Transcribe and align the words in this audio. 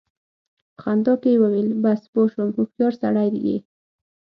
په 0.73 0.79
خندا 0.83 1.13
کې 1.21 1.29
يې 1.33 1.39
وويل: 1.43 1.67
بس! 1.83 2.01
پوه 2.11 2.27
شوم، 2.33 2.49
هوښيار 2.55 2.93
سړی 3.01 3.29
يې! 3.45 3.57